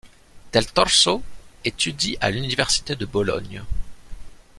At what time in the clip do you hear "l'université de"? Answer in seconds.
2.31-3.05